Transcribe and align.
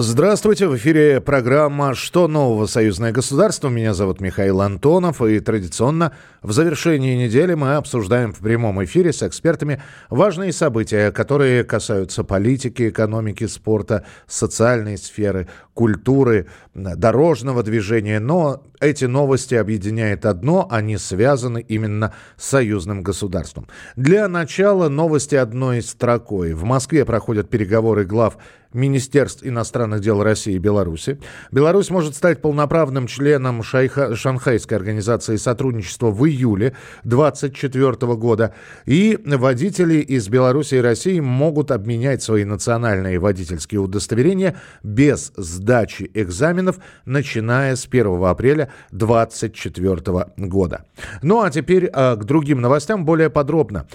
Здравствуйте, 0.00 0.68
в 0.68 0.76
эфире 0.76 1.20
программа 1.20 1.92
«Что 1.92 2.28
нового? 2.28 2.66
Союзное 2.66 3.10
государство». 3.10 3.68
Меня 3.68 3.94
зовут 3.94 4.20
Михаил 4.20 4.60
Антонов, 4.60 5.20
и 5.20 5.40
традиционно 5.40 6.12
в 6.40 6.52
завершении 6.52 7.16
недели 7.16 7.54
мы 7.54 7.74
обсуждаем 7.74 8.32
в 8.32 8.38
прямом 8.38 8.84
эфире 8.84 9.12
с 9.12 9.24
экспертами 9.24 9.82
важные 10.08 10.52
события, 10.52 11.10
которые 11.10 11.64
касаются 11.64 12.22
политики, 12.22 12.90
экономики, 12.90 13.48
спорта, 13.48 14.06
социальной 14.28 14.98
сферы, 14.98 15.48
культуры, 15.74 16.46
дорожного 16.74 17.64
движения. 17.64 18.20
Но 18.20 18.62
эти 18.78 19.06
новости 19.06 19.56
объединяет 19.56 20.26
одно, 20.26 20.68
они 20.70 20.96
связаны 20.96 21.60
именно 21.60 22.14
с 22.36 22.46
союзным 22.46 23.02
государством. 23.02 23.66
Для 23.96 24.28
начала 24.28 24.88
новости 24.88 25.34
одной 25.34 25.82
строкой. 25.82 26.52
В 26.52 26.62
Москве 26.62 27.04
проходят 27.04 27.50
переговоры 27.50 28.04
глав 28.04 28.38
Министерств 28.72 29.44
иностранных 29.44 30.00
дел 30.00 30.22
России 30.22 30.54
и 30.54 30.58
Беларуси. 30.58 31.18
Беларусь 31.50 31.90
может 31.90 32.14
стать 32.14 32.42
полноправным 32.42 33.06
членом 33.06 33.62
Шайха, 33.62 34.14
Шанхайской 34.14 34.76
организации 34.76 35.36
сотрудничества 35.36 36.10
в 36.10 36.26
июле 36.26 36.76
2024 37.04 38.14
года. 38.14 38.54
И 38.84 39.18
водители 39.24 39.96
из 39.96 40.28
Беларуси 40.28 40.76
и 40.76 40.80
России 40.80 41.20
могут 41.20 41.70
обменять 41.70 42.22
свои 42.22 42.44
национальные 42.44 43.18
водительские 43.18 43.80
удостоверения 43.80 44.56
без 44.82 45.32
сдачи 45.36 46.10
экзаменов, 46.14 46.78
начиная 47.04 47.74
с 47.76 47.86
1 47.86 48.22
апреля 48.24 48.70
2024 48.92 50.26
года. 50.36 50.84
Ну 51.22 51.42
а 51.42 51.50
теперь 51.50 51.86
э, 51.86 52.16
к 52.16 52.24
другим 52.24 52.60
новостям 52.60 53.04
более 53.04 53.30
подробно. 53.30 53.86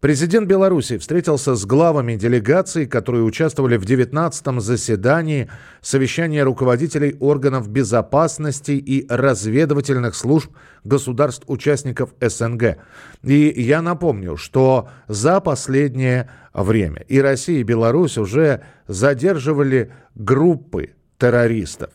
Президент 0.00 0.46
Беларуси 0.46 0.96
встретился 0.96 1.56
с 1.56 1.66
главами 1.66 2.14
делегаций, 2.14 2.86
которые 2.86 3.24
участвовали 3.24 3.76
в 3.76 3.82
19-м 3.82 4.60
заседании 4.60 5.50
совещания 5.80 6.44
руководителей 6.44 7.16
органов 7.18 7.68
безопасности 7.68 8.70
и 8.70 9.08
разведывательных 9.08 10.14
служб 10.14 10.52
государств-участников 10.84 12.14
СНГ. 12.20 12.76
И 13.24 13.52
я 13.56 13.82
напомню, 13.82 14.36
что 14.36 14.88
за 15.08 15.40
последнее 15.40 16.30
время 16.54 17.04
и 17.08 17.20
Россия, 17.20 17.58
и 17.58 17.64
Беларусь 17.64 18.18
уже 18.18 18.62
задерживали 18.86 19.92
группы 20.14 20.90
террористов. 21.18 21.90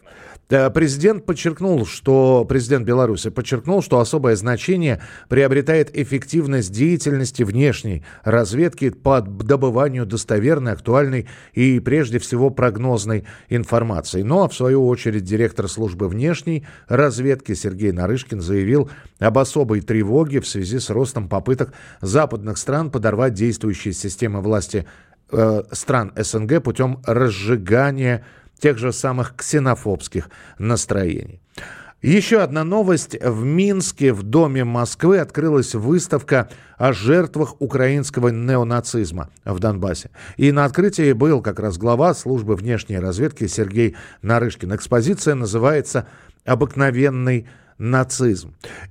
Президент 0.74 1.26
подчеркнул, 1.26 1.86
что 1.86 2.46
президент 2.48 2.86
Беларуси 2.86 3.30
подчеркнул, 3.32 3.82
что 3.82 4.00
особое 4.00 4.36
значение 4.36 5.02
приобретает 5.28 5.98
эффективность 5.98 6.72
деятельности 6.72 7.42
внешней 7.42 8.04
разведки 8.24 8.90
по 8.90 9.22
добыванию 9.22 10.06
достоверной, 10.06 10.74
актуальной 10.74 11.28
и 11.54 11.80
прежде 11.80 12.20
всего 12.20 12.52
прогнозной 12.52 13.26
информации. 13.50 14.22
Ну 14.22 14.44
а 14.44 14.50
в 14.50 14.54
свою 14.54 14.86
очередь 14.86 15.24
директор 15.24 15.68
службы 15.68 16.08
внешней 16.08 16.68
разведки 16.88 17.56
Сергей 17.56 17.92
Нарышкин 17.92 18.42
заявил 18.42 18.92
об 19.20 19.40
особой 19.40 19.82
тревоге 19.82 20.40
в 20.40 20.48
связи 20.48 20.78
с 20.78 20.92
ростом 20.92 21.30
попыток 21.30 21.74
западных 22.02 22.58
стран 22.58 22.92
подорвать 22.92 23.34
действующие 23.34 23.94
системы 23.94 24.42
власти 24.42 24.86
э, 25.32 25.64
стран 25.72 26.12
СНГ 26.16 26.62
путем 26.62 27.02
разжигания 27.06 28.24
тех 28.60 28.78
же 28.78 28.92
самых 28.92 29.36
ксенофобских 29.36 30.30
настроений. 30.58 31.42
Еще 32.04 32.42
одна 32.42 32.66
новость. 32.66 33.16
В 33.24 33.46
Минске, 33.46 34.12
в 34.12 34.24
Доме 34.24 34.66
Москвы, 34.66 35.20
открылась 35.20 35.74
выставка 35.74 36.50
о 36.78 36.92
жертвах 36.92 37.56
украинского 37.62 38.28
неонацизма 38.28 39.30
в 39.46 39.58
Донбассе. 39.60 40.10
И 40.36 40.52
на 40.52 40.66
открытии 40.66 41.14
был 41.14 41.42
как 41.42 41.62
раз 41.62 41.78
глава 41.78 42.14
службы 42.14 42.58
внешней 42.58 43.00
разведки 43.00 43.48
Сергей 43.48 43.96
Нарышкин. 44.22 44.76
Экспозиция 44.76 45.36
называется 45.36 46.06
«Обыкновенный. 46.44 47.48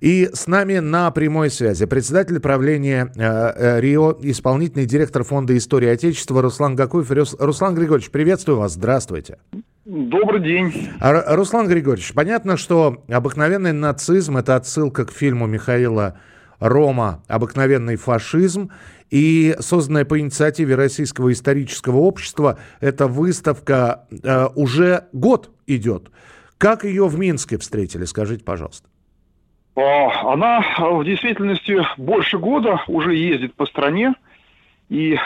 И 0.01 0.29
с 0.33 0.47
нами 0.47 0.79
на 0.79 1.11
прямой 1.11 1.51
связи 1.51 1.87
председатель 1.87 2.41
правления 2.41 3.13
э, 3.17 3.23
э, 3.23 3.81
РИО, 3.81 4.19
исполнительный 4.23 4.87
директор 4.87 5.25
Фонда 5.25 5.57
истории 5.57 5.89
Отечества 5.89 6.43
Руслан 6.43 6.75
Гакуев. 6.75 7.11
Руслан 7.11 7.75
Григорьевич, 7.75 8.11
приветствую 8.11 8.59
вас, 8.59 8.73
здравствуйте. 8.73 9.39
Добрый 9.85 10.43
день. 10.43 10.91
А, 11.01 11.35
Руслан 11.35 11.69
Григорьевич, 11.69 12.13
понятно, 12.15 12.57
что 12.57 13.03
обыкновенный 13.09 13.73
нацизм– 13.73 14.37
это 14.39 14.57
отсылка 14.57 15.05
к 15.05 15.13
фильму 15.13 15.47
Михаила 15.47 16.19
Рома 16.61 17.23
«Обыкновенный 17.27 17.97
фашизм». 17.97 18.71
И 19.11 19.55
созданная 19.59 20.07
по 20.07 20.19
инициативе 20.19 20.75
Российского 20.75 21.33
исторического 21.33 21.99
общества 21.99 22.59
эта 22.81 23.09
выставка 23.09 24.07
э, 24.11 24.47
уже 24.55 25.05
год 25.13 25.51
идет. 25.67 26.11
Как 26.63 26.85
ее 26.85 27.09
в 27.09 27.19
Минске 27.19 27.59
встретили, 27.59 28.05
скажите, 28.05 28.45
пожалуйста. 28.45 28.89
А, 29.75 30.33
она 30.33 30.65
в 30.79 31.03
действительности 31.05 31.85
больше 31.97 32.39
года 32.39 32.85
уже 32.87 33.17
ездит 33.17 33.53
по 33.57 33.67
стране 33.67 34.15
и 34.89 35.19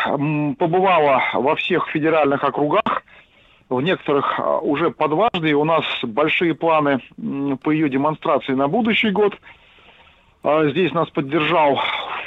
побывала 0.58 1.22
во 1.34 1.54
всех 1.56 1.88
федеральных 1.88 2.42
округах, 2.42 3.02
в 3.68 3.82
некоторых 3.82 4.40
а, 4.40 4.60
уже 4.60 4.90
по 4.90 5.08
дважды. 5.08 5.52
У 5.52 5.64
нас 5.64 5.84
большие 6.04 6.54
планы 6.54 7.02
по 7.62 7.70
ее 7.70 7.90
демонстрации 7.90 8.54
на 8.54 8.66
будущий 8.66 9.10
год. 9.10 9.36
А, 10.42 10.66
здесь 10.70 10.94
нас 10.94 11.10
поддержал 11.10 11.78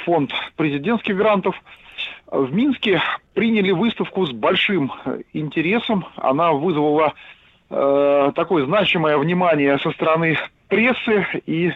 фонд 0.04 0.30
президентских 0.54 1.16
грантов. 1.16 1.56
В 2.30 2.54
Минске 2.54 3.02
приняли 3.34 3.72
выставку 3.72 4.24
с 4.24 4.30
большим 4.30 4.92
э, 5.04 5.22
интересом. 5.32 6.06
Она 6.14 6.52
вызвала 6.52 7.14
э, 7.70 8.32
такое 8.34 8.66
значимое 8.66 9.16
внимание 9.16 9.78
со 9.78 9.90
стороны 9.92 10.36
прессы, 10.68 11.26
и 11.46 11.72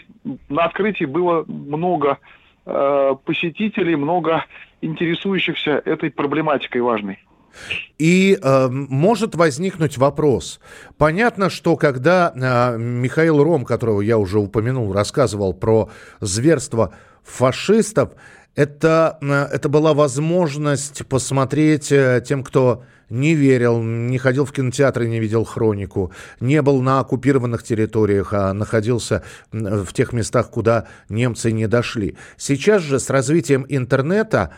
на 0.48 0.64
открытии 0.64 1.04
было 1.04 1.44
много 1.46 2.18
э, 2.66 3.14
посетителей, 3.24 3.96
много 3.96 4.44
интересующихся 4.80 5.82
этой 5.84 6.10
проблематикой 6.10 6.82
важной. 6.82 7.18
И 7.98 8.36
э, 8.40 8.68
может 8.68 9.34
возникнуть 9.34 9.96
вопрос. 9.96 10.60
Понятно, 10.98 11.50
что 11.50 11.76
когда 11.76 12.32
э, 12.34 12.78
Михаил 12.78 13.42
Ром, 13.42 13.64
которого 13.64 14.00
я 14.00 14.18
уже 14.18 14.38
упомянул, 14.38 14.92
рассказывал 14.92 15.54
про 15.54 15.88
зверство 16.20 16.94
фашистов, 17.22 18.10
это, 18.56 19.18
э, 19.22 19.54
это 19.54 19.68
была 19.68 19.94
возможность 19.94 21.06
посмотреть 21.06 21.92
э, 21.92 22.22
тем, 22.26 22.42
кто 22.42 22.84
не 23.10 23.34
верил, 23.34 23.82
не 23.82 24.18
ходил 24.18 24.44
в 24.44 24.52
кинотеатры, 24.52 25.08
не 25.08 25.20
видел 25.20 25.44
хронику, 25.44 26.12
не 26.40 26.62
был 26.62 26.82
на 26.82 27.00
оккупированных 27.00 27.62
территориях, 27.62 28.32
а 28.32 28.52
находился 28.52 29.22
в 29.52 29.92
тех 29.92 30.12
местах, 30.12 30.50
куда 30.50 30.86
немцы 31.08 31.52
не 31.52 31.66
дошли. 31.66 32.16
Сейчас 32.36 32.82
же 32.82 32.98
с 32.98 33.10
развитием 33.10 33.66
интернета 33.68 34.50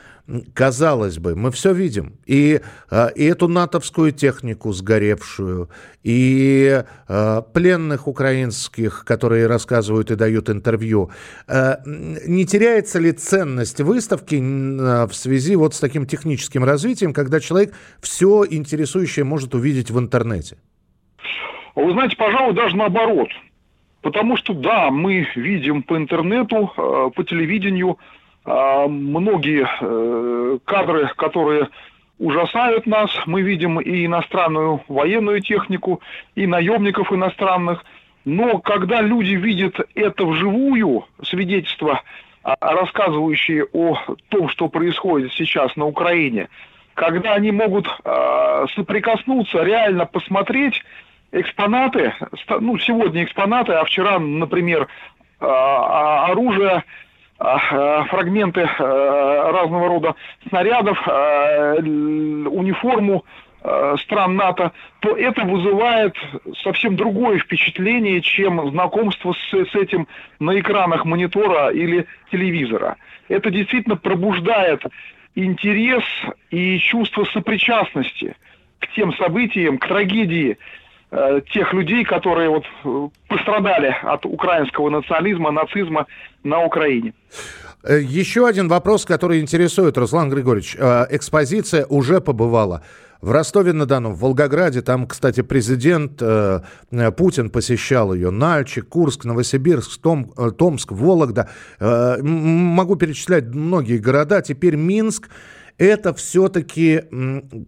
казалось 0.54 1.18
бы, 1.18 1.36
мы 1.36 1.50
все 1.50 1.72
видим. 1.72 2.18
И, 2.26 2.60
а, 2.90 3.08
и 3.08 3.24
эту 3.24 3.48
натовскую 3.48 4.12
технику 4.12 4.72
сгоревшую, 4.72 5.70
и 6.02 6.82
э, 7.08 7.42
пленных 7.52 8.06
украинских, 8.06 9.04
которые 9.04 9.46
рассказывают 9.46 10.10
и 10.10 10.16
дают 10.16 10.50
интервью. 10.50 11.10
Э, 11.48 11.76
не 11.84 12.44
теряется 12.44 12.98
ли 12.98 13.12
ценность 13.12 13.80
выставки 13.80 14.36
в 14.36 15.12
связи 15.12 15.56
вот 15.56 15.74
с 15.74 15.80
таким 15.80 16.06
техническим 16.06 16.64
развитием, 16.64 17.12
когда 17.12 17.40
человек 17.40 17.74
все 18.00 18.44
интересующее 18.48 19.24
может 19.24 19.54
увидеть 19.54 19.90
в 19.90 19.98
интернете? 19.98 20.58
Вы 21.74 21.92
знаете, 21.92 22.16
пожалуй, 22.16 22.54
даже 22.54 22.76
наоборот. 22.76 23.28
Потому 24.02 24.36
что, 24.36 24.54
да, 24.54 24.90
мы 24.90 25.26
видим 25.34 25.82
по 25.82 25.96
интернету, 25.96 26.72
по 26.76 27.24
телевидению 27.24 27.98
а, 27.98 28.15
многие 28.46 29.68
э, 29.80 30.58
кадры, 30.64 31.10
которые 31.16 31.68
ужасают 32.18 32.86
нас. 32.86 33.10
Мы 33.26 33.42
видим 33.42 33.80
и 33.80 34.06
иностранную 34.06 34.82
военную 34.88 35.40
технику, 35.40 36.00
и 36.34 36.46
наемников 36.46 37.12
иностранных. 37.12 37.84
Но 38.24 38.58
когда 38.58 39.00
люди 39.00 39.34
видят 39.34 39.78
это 39.94 40.24
вживую, 40.24 41.04
свидетельства, 41.22 42.02
а, 42.42 42.56
рассказывающие 42.60 43.66
о 43.72 43.98
том, 44.28 44.48
что 44.48 44.68
происходит 44.68 45.32
сейчас 45.32 45.74
на 45.76 45.86
Украине, 45.86 46.48
когда 46.94 47.34
они 47.34 47.52
могут 47.52 47.86
э, 47.86 48.66
соприкоснуться, 48.74 49.62
реально 49.62 50.06
посмотреть 50.06 50.82
экспонаты, 51.30 52.14
ну, 52.60 52.78
сегодня 52.78 53.24
экспонаты, 53.24 53.72
а 53.72 53.84
вчера, 53.84 54.18
например, 54.18 54.88
оружие 55.38 56.70
а, 56.70 56.82
фрагменты 57.38 58.62
э, 58.62 59.50
разного 59.50 59.88
рода 59.88 60.14
снарядов, 60.48 60.98
э, 61.06 61.78
униформу 61.80 63.24
стран 64.04 64.36
НАТО, 64.36 64.70
то 65.00 65.16
это 65.16 65.42
вызывает 65.42 66.14
совсем 66.62 66.94
другое 66.94 67.40
впечатление, 67.40 68.20
чем 68.20 68.70
знакомство 68.70 69.32
с, 69.32 69.50
с 69.50 69.74
этим 69.74 70.06
на 70.38 70.60
экранах 70.60 71.04
монитора 71.04 71.70
или 71.70 72.06
телевизора. 72.30 72.96
Это 73.28 73.50
действительно 73.50 73.96
пробуждает 73.96 74.84
интерес 75.34 76.04
и 76.50 76.78
чувство 76.78 77.24
сопричастности 77.24 78.36
к 78.78 78.88
тем 78.94 79.12
событиям, 79.14 79.78
к 79.78 79.86
трагедии 79.88 80.52
э, 80.52 80.56
тех 81.52 81.72
людей, 81.72 82.04
которые 82.04 82.48
вот 82.50 82.64
э, 82.84 83.08
пострадали 83.28 83.94
от 84.02 84.26
украинского 84.26 84.90
национализма, 84.90 85.50
нацизма 85.50 86.06
на 86.42 86.64
Украине. 86.64 87.14
Э, 87.84 88.00
еще 88.00 88.46
один 88.48 88.68
вопрос, 88.68 89.04
который 89.04 89.40
интересует, 89.40 89.96
Руслан 89.96 90.28
Григорьевич. 90.30 90.76
Э, 90.78 91.06
экспозиция 91.10 91.86
уже 91.86 92.20
побывала 92.20 92.82
в 93.20 93.30
Ростове-на-Дону, 93.30 94.10
в 94.10 94.18
Волгограде. 94.18 94.82
Там, 94.82 95.06
кстати, 95.06 95.42
президент 95.42 96.20
э, 96.20 96.60
Путин 97.16 97.50
посещал 97.50 98.12
ее. 98.12 98.30
Нальчик, 98.30 98.88
Курск, 98.88 99.24
Новосибирск, 99.24 100.00
Том, 100.00 100.32
Томск, 100.58 100.92
Вологда. 100.92 101.48
Могу 101.80 102.96
перечислять 102.96 103.44
многие 103.46 103.98
города. 103.98 104.42
Теперь 104.42 104.76
Минск. 104.76 105.30
Это 105.78 106.14
все-таки 106.14 107.02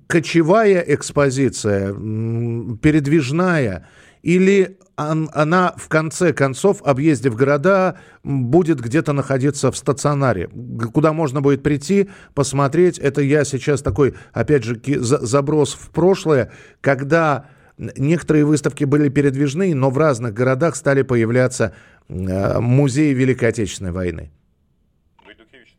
кочевая 0.06 0.80
экспозиция, 0.80 1.92
передвижная 1.92 3.86
или 4.22 4.78
она 4.96 5.74
в 5.76 5.88
конце 5.88 6.32
концов, 6.32 6.82
объездив 6.82 7.36
города, 7.36 7.98
будет 8.24 8.80
где-то 8.80 9.12
находиться 9.12 9.70
в 9.70 9.76
стационаре, 9.76 10.50
куда 10.92 11.12
можно 11.12 11.40
будет 11.40 11.62
прийти, 11.62 12.10
посмотреть. 12.34 12.98
Это 12.98 13.22
я 13.22 13.44
сейчас 13.44 13.80
такой, 13.80 14.14
опять 14.32 14.64
же, 14.64 14.80
заброс 15.00 15.74
в 15.74 15.90
прошлое, 15.90 16.50
когда 16.80 17.46
некоторые 17.78 18.44
выставки 18.44 18.82
были 18.82 19.08
передвижные, 19.08 19.74
но 19.74 19.90
в 19.90 19.98
разных 19.98 20.34
городах 20.34 20.74
стали 20.74 21.02
появляться 21.02 21.74
э, 22.08 22.58
музеи 22.58 23.14
Великой 23.14 23.50
Отечественной 23.50 23.92
войны. 23.92 24.32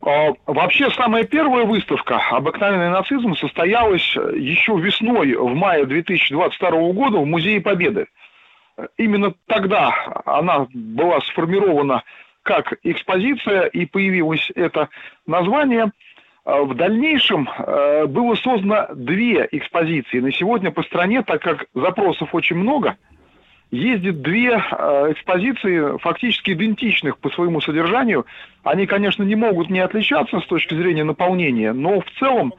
А, 0.02 0.32
вообще, 0.46 0.90
самая 0.90 1.24
первая 1.24 1.64
выставка 1.64 2.20
«Обыкновенный 2.30 2.90
нацизм» 2.90 3.34
состоялась 3.34 4.14
еще 4.34 4.78
весной, 4.78 5.34
в 5.34 5.54
мае 5.54 5.84
2022 5.84 6.70
года 6.92 7.18
в 7.18 7.26
Музее 7.26 7.60
Победы 7.60 8.06
именно 8.96 9.34
тогда 9.46 10.22
она 10.24 10.66
была 10.72 11.20
сформирована 11.20 12.02
как 12.42 12.74
экспозиция 12.82 13.66
и 13.66 13.86
появилось 13.86 14.50
это 14.54 14.88
название. 15.26 15.92
А 16.44 16.62
в 16.62 16.74
дальнейшем 16.74 17.48
э, 17.48 18.06
было 18.06 18.34
создано 18.34 18.88
две 18.94 19.46
экспозиции. 19.52 20.20
На 20.20 20.32
сегодня 20.32 20.70
по 20.70 20.82
стране, 20.82 21.22
так 21.22 21.42
как 21.42 21.66
запросов 21.74 22.34
очень 22.34 22.56
много, 22.56 22.96
ездит 23.70 24.22
две 24.22 24.50
э, 24.50 25.12
экспозиции, 25.12 25.98
фактически 25.98 26.50
идентичных 26.52 27.18
по 27.18 27.30
своему 27.30 27.60
содержанию. 27.60 28.26
Они, 28.64 28.86
конечно, 28.86 29.22
не 29.22 29.36
могут 29.36 29.70
не 29.70 29.80
отличаться 29.80 30.40
с 30.40 30.46
точки 30.46 30.74
зрения 30.74 31.04
наполнения, 31.04 31.72
но 31.72 32.00
в 32.00 32.10
целом 32.18 32.52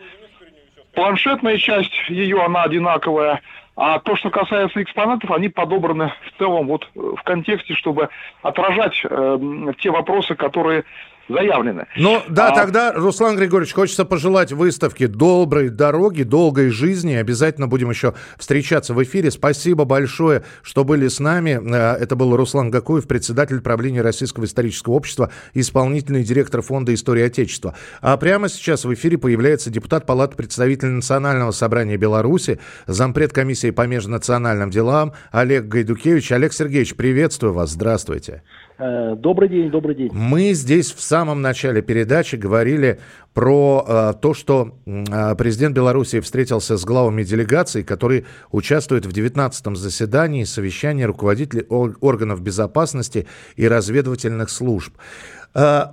планшетная 0.94 1.58
часть 1.58 1.94
ее, 2.10 2.42
она 2.42 2.64
одинаковая, 2.64 3.42
а 3.76 4.00
то, 4.00 4.16
что 4.16 4.30
касается 4.30 4.82
экспонатов, 4.82 5.32
они 5.32 5.50
подобраны 5.50 6.12
в 6.28 6.38
целом 6.38 6.68
вот 6.68 6.90
э, 6.96 7.00
в 7.00 7.24
контексте, 7.24 7.74
чтобы 7.74 8.10
отражать 8.42 9.02
э, 9.04 9.40
те 9.80 9.92
вопросы, 9.92 10.36
которые 10.36 10.86
заявлены. 11.32 11.86
Ну 11.98 12.22
да, 12.30 12.50
а... 12.50 12.56
тогда, 12.56 12.94
Руслан 12.94 13.36
Григорьевич, 13.38 13.74
хочется 13.74 14.06
пожелать 14.06 14.52
выставке 14.52 15.08
доброй 15.08 15.70
дороги, 15.70 16.24
долгой 16.24 16.70
жизни. 16.70 17.14
Обязательно 17.14 17.68
будем 17.68 17.90
еще 17.90 18.14
встречаться 18.38 18.94
в 18.94 19.04
эфире. 19.04 19.32
Спасибо 19.32 19.86
большое, 19.86 20.44
что 20.62 20.84
были 20.84 21.08
с 21.08 21.20
нами. 21.20 21.60
Э, 21.64 21.96
это 21.96 22.16
был 22.16 22.36
Руслан 22.36 22.70
Гакуев, 22.70 23.08
председатель 23.08 23.62
правления 23.62 24.02
Российского 24.02 24.46
исторического 24.46 24.94
общества, 24.94 25.32
исполнительный 25.54 26.24
директор 26.24 26.62
Фонда 26.62 26.94
истории 26.94 27.24
Отечества. 27.24 27.76
А 28.02 28.18
прямо 28.18 28.50
сейчас 28.50 28.86
в 28.86 28.94
эфире 28.94 29.18
появляется 29.18 29.70
депутат 29.70 30.06
Палаты 30.06 30.36
представителей 30.36 30.92
Национального 30.92 31.52
собрания 31.52 31.98
Беларуси, 31.98 32.60
зампред 32.88 33.34
комиссии 33.34 33.72
по 33.72 33.88
межнациональным 33.88 34.70
делам 34.70 35.14
Олег 35.32 35.66
Гайдукевич. 35.66 36.32
Олег 36.32 36.54
Сергеевич, 36.54 36.96
приветствую 36.96 37.54
вас. 37.54 37.72
Здравствуйте. 37.72 38.44
Э, 38.84 39.16
добрый 39.16 39.48
день, 39.48 39.70
добрый 39.70 39.96
день. 39.96 40.10
Мы 40.12 40.54
здесь 40.54 40.92
в 40.92 41.02
самом 41.02 41.21
начале 41.24 41.82
передачи 41.82 42.36
говорили 42.36 43.00
про 43.34 43.86
э, 43.88 44.14
то, 44.22 44.34
что 44.34 44.78
э, 44.86 45.36
президент 45.36 45.76
Беларуси 45.76 46.20
встретился 46.20 46.78
с 46.78 46.84
главами 46.84 47.24
делегаций, 47.24 47.84
которые 47.84 48.26
участвуют 48.52 49.06
в 49.06 49.10
19-м 49.10 49.76
заседании 49.76 50.44
совещания 50.44 51.06
руководителей 51.06 51.66
органов 51.70 52.42
безопасности 52.42 53.28
и 53.56 53.68
разведывательных 53.68 54.50
служб. 54.50 54.94
Э, 55.54 55.88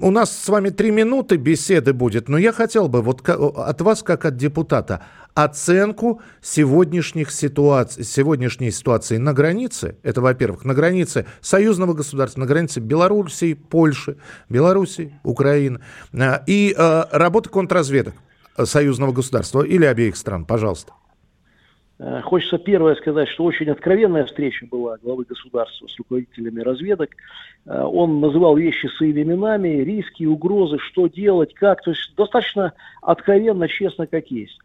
у 0.00 0.10
нас 0.10 0.36
с 0.36 0.48
вами 0.48 0.70
три 0.70 0.90
минуты 0.90 1.36
беседы 1.36 1.92
будет, 1.92 2.28
но 2.28 2.38
я 2.38 2.52
хотел 2.52 2.88
бы 2.88 3.02
вот 3.02 3.28
от 3.28 3.80
вас, 3.80 4.02
как 4.02 4.24
от 4.24 4.36
депутата, 4.36 5.02
оценку 5.34 6.20
сегодняшних 6.40 7.30
ситуаций, 7.30 8.04
сегодняшней 8.04 8.70
ситуации 8.70 9.16
на 9.16 9.32
границе. 9.32 9.96
Это, 10.02 10.20
во-первых, 10.20 10.64
на 10.64 10.74
границе 10.74 11.26
союзного 11.40 11.94
государства, 11.94 12.40
на 12.40 12.46
границе 12.46 12.80
Белоруссии, 12.80 13.54
Польши, 13.54 14.16
Белоруссии, 14.48 15.18
Украины. 15.24 15.80
Э, 16.12 16.40
и 16.46 16.74
э, 16.76 17.04
работа 17.10 17.50
контрразведок 17.50 18.14
союзного 18.64 19.12
государства 19.12 19.62
или 19.62 19.84
обеих 19.84 20.16
стран. 20.16 20.44
Пожалуйста. 20.44 20.92
Э, 21.98 22.20
хочется 22.22 22.58
первое 22.58 22.94
сказать, 22.94 23.28
что 23.28 23.44
очень 23.44 23.70
откровенная 23.70 24.24
встреча 24.24 24.66
была 24.66 24.98
главы 25.02 25.24
государства 25.24 25.86
с 25.86 25.98
руководителями 25.98 26.60
разведок. 26.60 27.10
Он 27.66 28.20
называл 28.20 28.56
вещи 28.56 28.86
своими 28.86 29.22
именами, 29.22 29.82
риски, 29.82 30.24
угрозы, 30.24 30.78
что 30.78 31.06
делать, 31.06 31.54
как. 31.54 31.82
То 31.82 31.90
есть 31.90 32.14
достаточно 32.16 32.72
откровенно, 33.02 33.68
честно, 33.68 34.06
как 34.06 34.30
есть. 34.30 34.58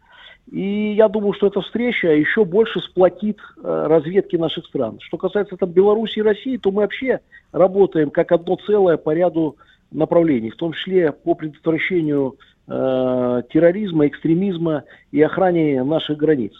И 0.50 0.94
я 0.96 1.08
думаю, 1.08 1.32
что 1.32 1.46
эта 1.46 1.60
встреча 1.62 2.08
еще 2.08 2.44
больше 2.44 2.80
сплотит 2.80 3.38
э, 3.56 3.86
разведки 3.88 4.36
наших 4.36 4.66
стран. 4.66 4.98
Что 5.00 5.16
касается 5.16 5.56
там 5.56 5.70
Беларуси 5.70 6.18
и 6.18 6.22
России, 6.22 6.58
то 6.58 6.70
мы 6.70 6.82
вообще 6.82 7.20
работаем 7.52 8.10
как 8.10 8.30
одно 8.30 8.56
целое 8.56 8.98
по 8.98 9.14
ряду 9.14 9.56
направлений, 9.90 10.50
в 10.50 10.56
том 10.56 10.72
числе 10.72 11.12
по 11.12 11.34
предотвращению 11.34 12.36
э, 12.66 13.42
терроризма, 13.52 14.06
экстремизма 14.06 14.84
и 15.12 15.22
охране 15.22 15.82
наших 15.82 16.18
границ. 16.18 16.52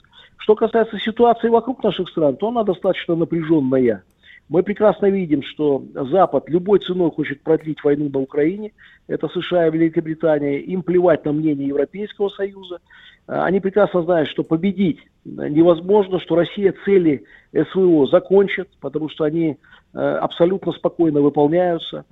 Что 0.45 0.55
касается 0.57 0.99
ситуации 0.99 1.49
вокруг 1.49 1.83
наших 1.83 2.11
стран, 2.11 2.37
то 2.37 2.49
она 2.49 2.65
достаточно 2.65 3.17
напряженная. 3.17 4.05
Мы 4.51 4.63
прекрасно 4.63 5.07
видим, 5.07 5.43
что 5.43 5.83
Запад 5.95 6.51
любой 6.51 6.81
ценой 6.81 7.11
хочет 7.11 7.41
продлить 7.41 7.83
войну 7.83 8.11
на 8.13 8.21
Украине. 8.21 8.73
Это 9.09 9.27
США 9.29 9.69
и 9.69 9.71
Великобритания. 9.71 10.59
Им 10.59 10.83
плевать 10.83 11.25
на 11.25 11.33
мнение 11.33 11.69
Европейского 11.69 12.29
Союза. 12.29 12.81
Они 13.27 13.59
прекрасно 13.59 14.03
знают, 14.03 14.29
что 14.29 14.45
победить 14.45 14.99
невозможно, 15.25 16.21
что 16.21 16.35
Россия 16.35 16.75
цели 16.85 17.25
СВО 17.55 18.07
закончит, 18.07 18.69
потому 18.83 19.09
что 19.09 19.25
они 19.25 19.57
э, 19.95 19.99
абсолютно 19.99 20.73
спокойно 20.73 21.23
выполняются. 21.23 22.05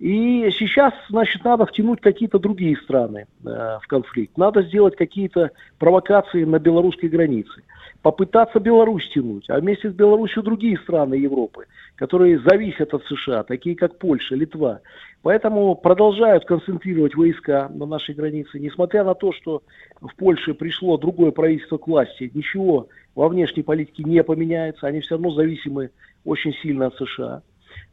И 0.00 0.50
сейчас, 0.58 0.92
значит, 1.08 1.44
надо 1.44 1.66
втянуть 1.66 2.00
какие-то 2.00 2.40
другие 2.40 2.76
страны 2.78 3.26
э, 3.44 3.78
в 3.80 3.86
конфликт. 3.86 4.36
Надо 4.36 4.62
сделать 4.62 4.96
какие-то 4.96 5.52
провокации 5.78 6.42
на 6.42 6.58
белорусской 6.58 7.08
границе 7.08 7.62
попытаться 8.06 8.60
Беларусь 8.60 9.08
тянуть, 9.08 9.50
а 9.50 9.58
вместе 9.58 9.90
с 9.90 9.92
Беларусью 9.92 10.44
другие 10.44 10.78
страны 10.78 11.14
Европы, 11.14 11.66
которые 11.96 12.38
зависят 12.38 12.94
от 12.94 13.04
США, 13.06 13.42
такие 13.42 13.74
как 13.74 13.98
Польша, 13.98 14.36
Литва. 14.36 14.78
Поэтому 15.22 15.74
продолжают 15.74 16.44
концентрировать 16.44 17.16
войска 17.16 17.68
на 17.74 17.84
нашей 17.84 18.14
границе, 18.14 18.60
несмотря 18.60 19.02
на 19.02 19.16
то, 19.16 19.32
что 19.32 19.64
в 20.00 20.14
Польше 20.14 20.54
пришло 20.54 20.96
другое 20.98 21.32
правительство 21.32 21.78
к 21.78 21.88
власти, 21.88 22.30
ничего 22.32 22.86
во 23.16 23.28
внешней 23.28 23.64
политике 23.64 24.04
не 24.04 24.22
поменяется, 24.22 24.86
они 24.86 25.00
все 25.00 25.16
равно 25.16 25.32
зависимы 25.32 25.90
очень 26.24 26.54
сильно 26.62 26.86
от 26.86 26.94
США. 26.94 27.42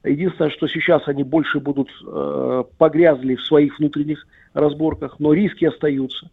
Единственное, 0.04 0.52
что 0.52 0.68
сейчас 0.68 1.08
они 1.08 1.24
больше 1.24 1.60
будут 1.60 1.90
э, 2.06 2.64
погрязли 2.78 3.34
в 3.34 3.44
своих 3.44 3.80
внутренних 3.80 4.28
разборках, 4.54 5.16
но 5.20 5.34
риски 5.34 5.66
остаются. 5.66 6.30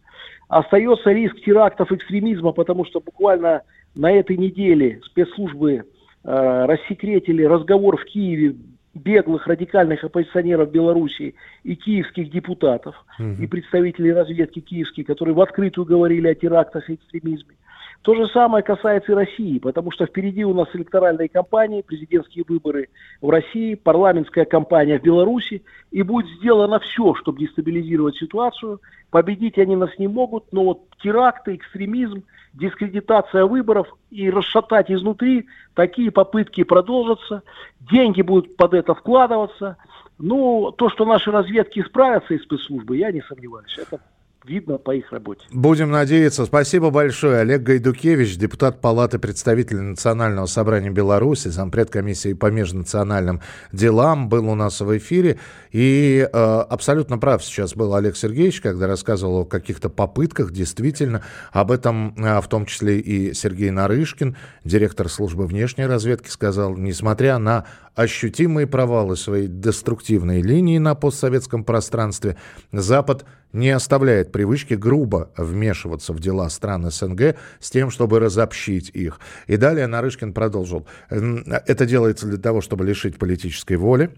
Остается 0.51 1.11
риск 1.11 1.39
терактов 1.45 1.93
экстремизма, 1.93 2.51
потому 2.51 2.83
что 2.83 2.99
буквально 2.99 3.61
на 3.95 4.11
этой 4.11 4.35
неделе 4.35 4.99
спецслужбы 5.05 5.71
э, 5.71 6.65
рассекретили 6.65 7.43
разговор 7.45 7.95
в 7.95 8.03
Киеве 8.03 8.57
беглых 8.93 9.47
радикальных 9.47 10.03
оппозиционеров 10.03 10.69
Беларуси 10.69 11.35
и 11.63 11.75
киевских 11.75 12.29
депутатов 12.31 12.95
угу. 13.17 13.41
и 13.41 13.47
представителей 13.47 14.11
разведки 14.11 14.59
киевских, 14.59 15.07
которые 15.07 15.33
в 15.33 15.39
открытую 15.39 15.85
говорили 15.85 16.27
о 16.27 16.35
терактах 16.35 16.89
и 16.89 16.95
экстремизме. 16.95 17.55
То 18.01 18.15
же 18.15 18.27
самое 18.29 18.63
касается 18.63 19.11
и 19.11 19.15
России, 19.15 19.59
потому 19.59 19.91
что 19.91 20.07
впереди 20.07 20.43
у 20.43 20.55
нас 20.55 20.67
электоральные 20.73 21.29
кампании, 21.29 21.83
президентские 21.83 22.43
выборы 22.47 22.89
в 23.21 23.29
России, 23.29 23.75
парламентская 23.75 24.45
кампания 24.45 24.97
в 24.97 25.03
Беларуси, 25.03 25.63
и 25.91 26.01
будет 26.01 26.27
сделано 26.39 26.79
все, 26.79 27.13
чтобы 27.13 27.39
дестабилизировать 27.39 28.15
ситуацию. 28.15 28.81
Победить 29.11 29.59
они 29.59 29.75
нас 29.75 29.91
не 29.99 30.07
могут, 30.07 30.45
но 30.51 30.63
вот 30.63 30.81
теракты, 31.03 31.55
экстремизм, 31.55 32.23
дискредитация 32.53 33.45
выборов 33.45 33.87
и 34.09 34.31
расшатать 34.31 34.89
изнутри, 34.89 35.45
такие 35.75 36.09
попытки 36.09 36.63
продолжатся, 36.63 37.43
деньги 37.79 38.23
будут 38.23 38.55
под 38.55 38.73
это 38.73 38.95
вкладываться. 38.95 39.77
Ну, 40.17 40.71
то, 40.75 40.89
что 40.89 41.05
наши 41.05 41.29
разведки 41.29 41.83
справятся 41.83 42.33
из 42.33 42.41
спецслужбы, 42.43 42.97
я 42.97 43.11
не 43.11 43.21
сомневаюсь. 43.21 43.77
Это 43.77 44.01
видно 44.45 44.77
по 44.77 44.91
их 44.95 45.11
работе. 45.11 45.41
Будем 45.51 45.91
надеяться. 45.91 46.45
Спасибо 46.45 46.89
большое. 46.89 47.39
Олег 47.39 47.61
Гайдукевич, 47.61 48.37
депутат 48.37 48.81
Палаты 48.81 49.19
представителей 49.19 49.81
Национального 49.81 50.45
собрания 50.45 50.89
Беларуси, 50.89 51.49
зампред 51.49 51.89
комиссии 51.89 52.33
по 52.33 52.47
межнациональным 52.47 53.41
делам, 53.71 54.29
был 54.29 54.49
у 54.49 54.55
нас 54.55 54.81
в 54.81 54.97
эфире. 54.97 55.39
И 55.71 56.27
э, 56.31 56.37
абсолютно 56.69 57.17
прав 57.17 57.43
сейчас 57.43 57.75
был 57.75 57.93
Олег 57.95 58.17
Сергеевич, 58.17 58.61
когда 58.61 58.87
рассказывал 58.87 59.41
о 59.41 59.45
каких-то 59.45 59.89
попытках. 59.89 60.51
Действительно, 60.51 61.21
об 61.51 61.71
этом 61.71 62.15
э, 62.17 62.41
в 62.41 62.47
том 62.47 62.65
числе 62.65 62.99
и 62.99 63.33
Сергей 63.33 63.69
Нарышкин, 63.69 64.35
директор 64.63 65.07
службы 65.09 65.45
внешней 65.45 65.85
разведки, 65.85 66.29
сказал, 66.29 66.75
несмотря 66.75 67.37
на 67.37 67.65
ощутимые 67.95 68.67
провалы 68.67 69.17
своей 69.17 69.47
деструктивной 69.47 70.41
линии 70.41 70.77
на 70.77 70.95
постсоветском 70.95 71.63
пространстве, 71.63 72.37
Запад 72.71 73.25
не 73.53 73.69
оставляет 73.69 74.31
привычки 74.31 74.73
грубо 74.73 75.31
вмешиваться 75.37 76.13
в 76.13 76.19
дела 76.19 76.49
стран 76.49 76.89
СНГ 76.89 77.35
с 77.59 77.69
тем, 77.69 77.91
чтобы 77.91 78.19
разобщить 78.19 78.89
их. 78.89 79.19
И 79.47 79.57
далее 79.57 79.87
Нарышкин 79.87 80.33
продолжил. 80.33 80.87
Это 81.09 81.85
делается 81.85 82.27
для 82.27 82.37
того, 82.37 82.61
чтобы 82.61 82.85
лишить 82.85 83.17
политической 83.17 83.75
воли, 83.75 84.11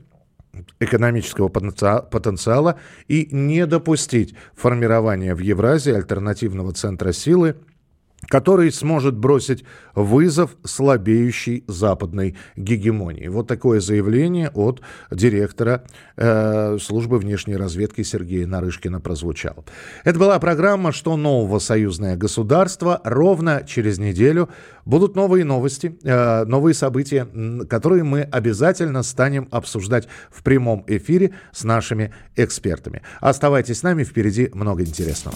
экономического 0.80 1.50
потенциала 1.50 2.80
и 3.08 3.28
не 3.32 3.66
допустить 3.66 4.36
формирования 4.56 5.34
в 5.34 5.40
Евразии 5.40 5.94
альтернативного 5.94 6.74
центра 6.74 7.12
силы– 7.12 7.56
который 8.28 8.72
сможет 8.72 9.16
бросить 9.16 9.64
вызов 9.96 10.56
слабеющей 10.64 11.64
западной 11.68 12.36
гегемонии. 12.56 13.28
Вот 13.28 13.48
такое 13.48 13.80
заявление 13.80 14.50
от 14.50 14.82
директора 15.12 15.84
э, 16.18 16.78
службы 16.82 17.18
внешней 17.18 17.56
разведки 17.56 18.02
Сергея 18.04 18.48
Нарышкина 18.48 19.00
прозвучало. 19.00 19.64
Это 20.04 20.20
была 20.20 20.40
программа 20.40 20.92
«Что 20.92 21.18
нового 21.18 21.60
союзное 21.60 22.16
государство». 22.16 23.02
Ровно 23.04 23.64
через 23.68 24.00
неделю 24.00 24.50
будут 24.86 25.16
новые 25.16 25.46
новости, 25.46 25.98
э, 26.04 26.46
новые 26.46 26.74
события, 26.74 27.28
которые 27.70 28.04
мы 28.04 28.22
обязательно 28.22 29.04
станем 29.04 29.48
обсуждать 29.52 30.08
в 30.32 30.44
прямом 30.44 30.84
эфире 30.88 31.32
с 31.52 31.64
нашими 31.64 32.14
экспертами. 32.36 33.02
Оставайтесь 33.20 33.80
с 33.80 33.84
нами, 33.84 34.04
впереди 34.04 34.50
много 34.54 34.84
интересного. 34.84 35.36